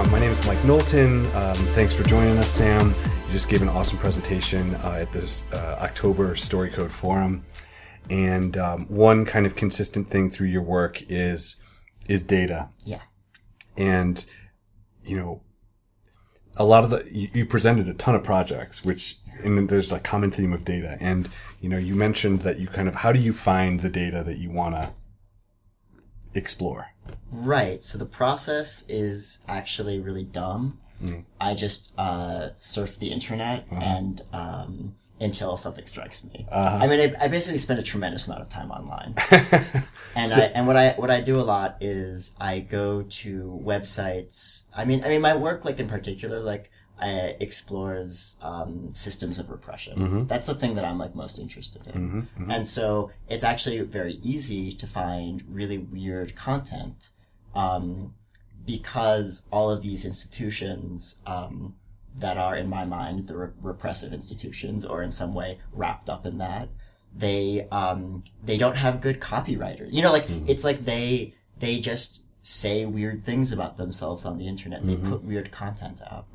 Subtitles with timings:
[0.00, 1.26] Um, my name is Mike Knowlton.
[1.36, 2.94] Um, thanks for joining us, Sam.
[3.26, 7.44] You just gave an awesome presentation uh, at this uh, October Story Code Forum.
[8.08, 11.56] And um, one kind of consistent thing through your work is
[12.08, 12.70] is data.
[12.86, 13.02] Yeah.
[13.76, 14.24] And
[15.04, 15.42] you know,
[16.56, 20.00] a lot of the you, you presented a ton of projects, which and there's a
[20.00, 20.96] common theme of data.
[20.98, 21.28] And
[21.60, 24.38] you know, you mentioned that you kind of how do you find the data that
[24.38, 24.94] you want to
[26.34, 26.92] explore?
[27.30, 27.82] Right.
[27.82, 30.78] So the process is actually really dumb.
[31.40, 36.46] I just uh, surf the internet and um, until something strikes me.
[36.82, 40.66] I mean, I, I basically spend a tremendous amount of time online, and I and
[40.66, 44.64] what I what I do a lot is I go to websites.
[44.76, 49.50] I mean, I mean, my work, like in particular, like uh, explores um, systems of
[49.50, 50.26] repression.
[50.26, 52.28] That's the thing that I'm like most interested in.
[52.50, 57.10] And so it's actually very easy to find really weird content
[57.54, 58.14] um,
[58.66, 61.74] because all of these institutions um,
[62.18, 66.26] that are, in my mind, the re- repressive institutions, or in some way wrapped up
[66.26, 66.68] in that,
[67.16, 69.92] they um, they don't have good copywriters.
[69.92, 74.46] You know, like it's like they they just say weird things about themselves on the
[74.48, 76.26] internet and they put weird content out.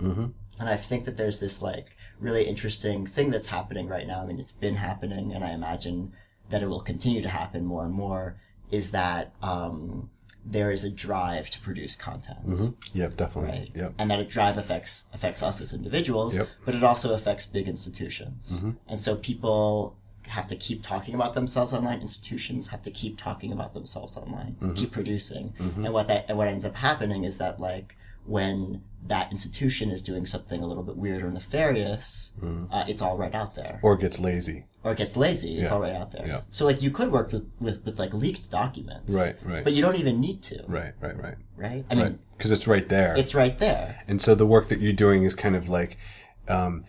[0.59, 4.21] And I think that there's this like really interesting thing that's happening right now.
[4.21, 6.13] I mean, it's been happening, and I imagine
[6.49, 8.37] that it will continue to happen more and more.
[8.71, 10.09] Is that um,
[10.45, 12.97] there is a drive to produce content, mm-hmm.
[12.97, 13.51] Yep, definitely.
[13.51, 13.71] right?
[13.75, 13.93] Yep.
[13.97, 16.49] And that drive affects affects us as individuals, Yep.
[16.65, 18.53] but it also affects big institutions.
[18.53, 18.71] Mm-hmm.
[18.87, 19.97] And so people
[20.27, 22.01] have to keep talking about themselves online.
[22.01, 24.73] Institutions have to keep talking about themselves online, mm-hmm.
[24.73, 25.53] keep producing.
[25.59, 27.95] And what that and what ends up happening is that like
[28.25, 32.31] when that institution is doing something a little bit weird or nefarious,
[32.71, 33.79] uh, it's all right out there.
[33.83, 34.65] Or it gets lazy.
[34.83, 35.75] Or it gets lazy, it's Yeah.
[35.75, 36.27] all right out there.
[36.27, 36.41] Yeah.
[36.49, 39.13] So like you could work with, with, with like leaked documents.
[39.13, 39.63] Right, right.
[39.63, 40.63] But you don't even need to.
[40.67, 41.35] Right, right, right.
[41.55, 41.85] Right?
[41.89, 42.19] I mean Right.
[42.37, 43.15] Because it's right there.
[43.15, 44.01] it's right there.
[44.07, 45.97] And so the work that you're doing is kind of like
[46.47, 46.83] um,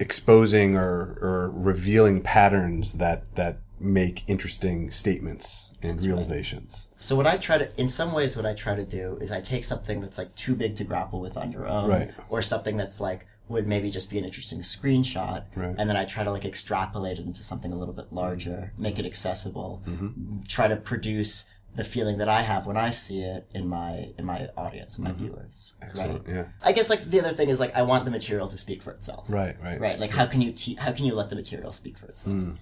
[0.00, 6.88] exposing or, or revealing patterns that that make interesting statements and realizations.
[6.96, 9.40] So what I try to, in some ways, what I try to do is I
[9.40, 12.10] take something that's like too big to grapple with on your own, Right.
[12.28, 15.74] or something that's like would maybe just be an interesting screenshot, Right.
[15.78, 18.98] and then I try to like extrapolate it into something a little bit larger, make
[18.98, 20.40] it accessible, Mm-hmm.
[20.48, 21.48] try to produce
[21.78, 25.04] the feeling that I have when I see it in my in my audience, in
[25.04, 25.74] my viewers.
[25.76, 25.88] Mm-hmm.
[25.88, 26.26] Excellent.
[26.26, 26.36] Right.
[26.36, 26.44] Yeah.
[26.60, 28.90] I guess like the other thing is like I want the material to speak for
[28.90, 29.26] itself.
[29.30, 29.56] Right.
[29.62, 29.80] Right.
[29.80, 29.96] Right.
[29.96, 32.34] Like how can you te- how can you let the material speak for itself?
[32.34, 32.56] Mm.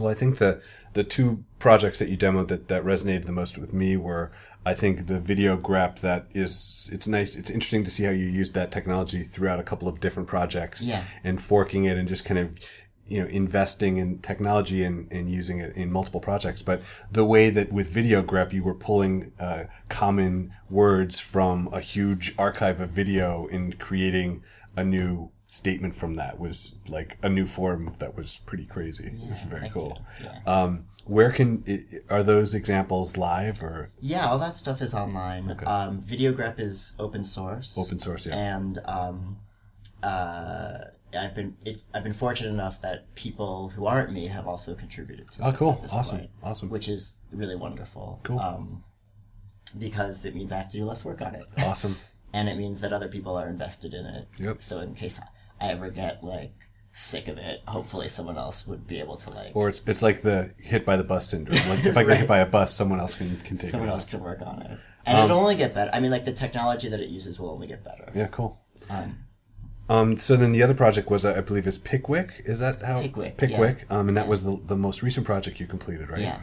[0.00, 0.60] Well, I think the
[0.94, 4.32] the two projects that you demoed that, that resonated the most with me were,
[4.66, 7.36] I think, the video grep that is it's nice.
[7.36, 10.82] It's interesting to see how you used that technology throughout a couple of different projects.
[10.82, 11.04] Yeah.
[11.22, 12.50] And forking it and just kind of,
[13.06, 16.62] you know, investing in technology and, and using it in multiple projects.
[16.62, 16.82] But
[17.12, 22.34] the way that with video grep you were pulling uh, common words from a huge
[22.38, 24.42] archive of video and creating
[24.76, 29.06] a new statement from that was like a new form that was pretty crazy.
[29.06, 30.00] it was very cool.
[30.22, 30.40] Yeah.
[30.46, 31.62] Um, where can
[32.08, 35.50] are those examples live or Yeah, all that stuff is online.
[35.66, 37.76] Um, VideoGrep is open source.
[37.78, 38.26] open source?
[38.26, 38.56] Yeah.
[38.56, 39.38] And um,
[40.02, 40.78] uh,
[41.16, 45.30] I've been it's I've been fortunate enough that people who aren't me have also contributed
[45.32, 45.84] to Oh, it cool.
[45.92, 46.18] Awesome.
[46.18, 46.70] point, Awesome.
[46.70, 48.20] which is really wonderful.
[48.22, 48.38] Cool.
[48.40, 48.84] Um,
[49.78, 51.96] because it means I have to do less work on it, awesome.
[52.32, 54.28] and it means that other people are invested in it.
[54.38, 54.62] Yep.
[54.62, 55.18] So in case
[55.60, 56.52] I ever get like
[56.92, 60.22] sick of it, hopefully someone else would be able to like Or it's it's like
[60.22, 61.58] the hit by the bus syndrome.
[61.68, 64.04] Like if I get hit by a bus, someone else can can take someone else
[64.04, 65.90] can work on it, and it'll only get better.
[65.92, 68.10] I mean, like the technology that it uses will only get better.
[68.14, 68.60] Yeah, cool.
[68.90, 69.18] Um,
[69.88, 72.42] Um, so then the other project was, uh, I believe, is Pickwick.
[72.44, 73.84] Is that how Pickwick, Pickwick.
[73.90, 76.20] Um, and that was the the most recent project you completed, right?
[76.20, 76.40] Yeah.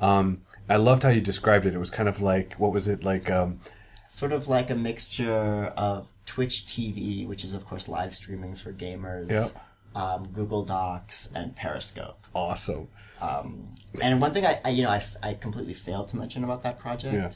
[0.00, 1.74] Um, I loved how you described it.
[1.74, 3.30] It was kind of like what was it like?
[3.30, 3.60] Um,
[4.06, 8.72] sort of like a mixture of Twitch TV, which is of course live streaming for
[8.72, 9.56] gamers,
[9.94, 12.26] um, Google Docs, and Periscope.
[12.34, 12.88] awesome.
[13.20, 13.68] Um,
[14.02, 17.14] and one thing I, I you know, I completely failed to mention about that project.
[17.14, 17.30] Yeah.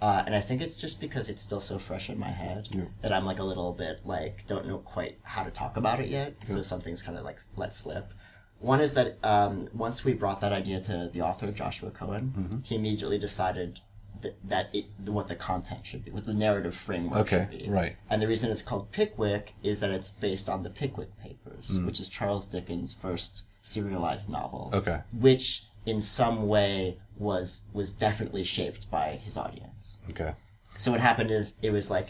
[0.00, 2.68] Uh, and I think it's just because it's still so fresh in my head
[3.02, 6.08] that I'm like a little bit like don't know quite how to talk about it
[6.08, 6.34] yet.
[6.44, 8.12] So something's kind of like let slip.
[8.60, 12.56] One is that um, once we brought that idea to the author Joshua Cohen, Mm-hmm.
[12.64, 13.80] he immediately decided
[14.22, 17.70] that, that it, what the content should be, what the narrative framework Okay, should be.
[17.70, 17.96] right.
[18.10, 21.86] And the reason it's called Pickwick is that it's based on the Pickwick Papers, Mm.
[21.86, 25.00] which is Charles Dickens' first serialized novel Okay.
[25.12, 29.98] which in some way was was definitely shaped by his audience.
[30.10, 30.32] Okay.
[30.76, 32.08] So what happened is it was like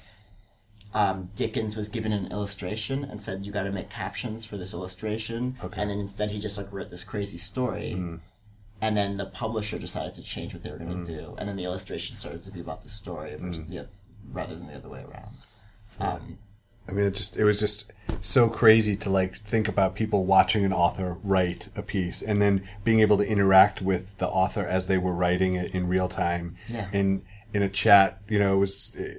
[0.95, 4.73] um, Dickens was given an illustration and said you got to make captions for this
[4.75, 5.81] illustration, Okay.
[5.81, 7.93] and then instead he just like wrote this crazy story.
[8.81, 11.57] And then the publisher decided to change what they were going to do, and then
[11.57, 13.89] the illustration started to be about the story versus the,
[14.31, 15.35] rather than the other way around.
[15.99, 16.39] Um,
[16.89, 20.65] I mean, it just it was just so crazy to like think about people watching
[20.65, 24.87] an author write a piece and then being able to interact with the author as
[24.87, 26.89] they were writing it in real time Yeah.
[26.93, 28.21] in in a chat.
[28.29, 29.15] You know, it was eh,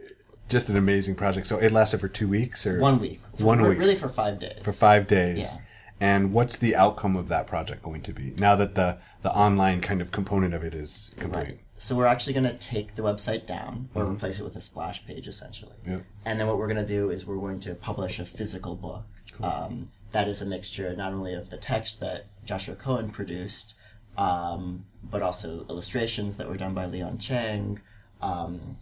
[0.49, 1.45] just an amazing project.
[1.45, 3.21] So it lasted for two weeks or one week.
[3.37, 3.77] For- One week.
[3.79, 4.59] Really for five days.
[4.63, 5.37] for five days.
[5.37, 5.61] Yeah.
[6.01, 9.81] And what's the outcome of that project going to be now that the the online
[9.81, 11.43] kind of component of it is complete?
[11.45, 11.59] Right.
[11.79, 15.05] So we're actually going to take the website down or replace it with a splash
[15.05, 15.77] page, essentially.
[15.83, 15.91] Mm-hmm.
[15.91, 16.05] Yep.
[16.25, 19.05] And then what we're going to do is we're going to publish a physical book
[19.41, 23.75] um, that is a mixture not only of the text that Joshua Cohen produced,
[24.17, 27.79] um, but also illustrations that were done by Leon Chang,
[28.21, 28.77] um,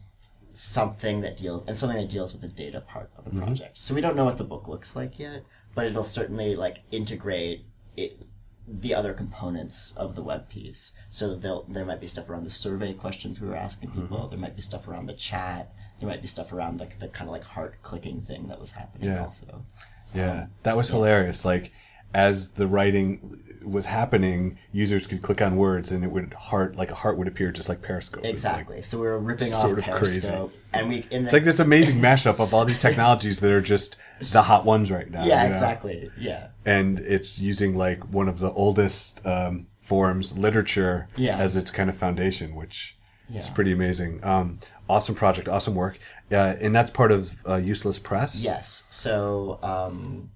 [0.54, 3.44] something that deals and something that deals with the data part of the Mm-hmm.
[3.44, 3.78] project.
[3.78, 5.44] So we don't know what the book looks like yet,
[5.76, 7.66] but it'll certainly like integrate
[7.96, 8.20] it
[8.68, 10.94] the other components of the web piece.
[11.10, 14.18] So they'll, there might be stuff around the survey questions we were asking people.
[14.18, 14.30] Mm-hmm.
[14.30, 15.74] There might be stuff around the chat.
[16.00, 18.72] There might be stuff around like the kind of like heart clicking thing that was
[18.72, 19.24] happening Yeah.
[19.26, 19.66] also.
[20.14, 21.44] Yeah, that was hilarious.
[21.46, 21.72] Like
[22.14, 26.90] as the writing was happening, users could click on words and it would heart like
[26.90, 28.24] a heart would appear just like Periscope.
[28.24, 28.82] It's like- Exactly.
[28.82, 30.22] so we were ripping sort off of crazy.
[30.22, 33.52] Periscope, and we in the It's like this amazing mashup of all these technologies that
[33.52, 33.98] are just
[34.32, 35.26] the hot ones right now.
[35.26, 35.56] yeah you know?
[35.56, 41.38] exactly yeah And it's using like one of the oldest um, forms, literature, Yeah.
[41.38, 42.96] as its kind of foundation, which
[43.34, 44.24] is pretty amazing.
[44.24, 44.60] Um,
[44.90, 45.98] awesome project, awesome work,
[46.32, 48.36] uh, and that's part of uh, Useless Press.
[48.42, 48.86] Yes.
[48.90, 50.32] So, um,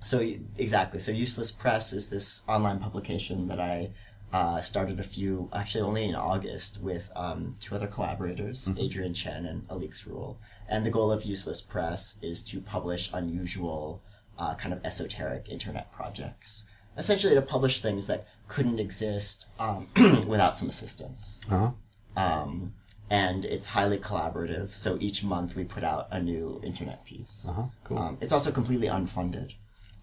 [0.00, 0.20] so
[0.58, 0.98] exactly.
[1.00, 3.92] So, Useless Press is this online publication that I
[4.32, 9.44] uh, started a few, actually only in August, with um, two other collaborators, Adrian Chen
[9.44, 10.38] and Alix Rule.
[10.68, 14.02] And the goal of Useless Press is to publish unusual,
[14.38, 16.64] uh, kind of esoteric internet projects.
[16.96, 19.88] Essentially, to publish things that couldn't exist um,
[20.26, 21.70] without some assistance Uh-huh.
[22.16, 22.74] um,
[23.10, 24.70] and it's highly collaborative.
[24.70, 27.46] So each month we put out a new internet piece.
[27.48, 27.64] Uh-huh.
[27.84, 27.98] Cool.
[27.98, 29.54] Um, it's also completely unfunded,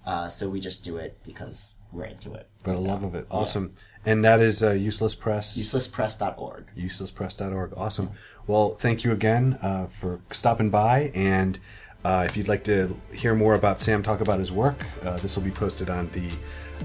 [0.08, 2.48] uh, so we just do it because we're into it.
[2.64, 3.28] For the love of it.
[3.30, 3.72] Awesome.
[4.06, 5.58] And that is uh, Useless Press.
[5.58, 6.68] Uselesspress.org.
[6.78, 7.74] uselesspress.org.
[7.76, 8.12] Awesome.
[8.48, 11.12] Well, thank you again uh, for stopping by.
[11.14, 11.60] And
[12.06, 15.36] uh, if you'd like to hear more about Sam talk about his work, uh, this
[15.36, 16.30] will be posted on the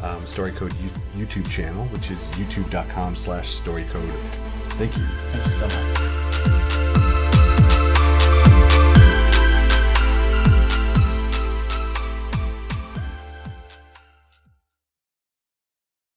[0.05, 4.13] um, StoryCode U- YouTube channel, which is youtube.com slash StoryCode.
[4.71, 5.05] Thank you.
[5.31, 7.22] Thank you so much.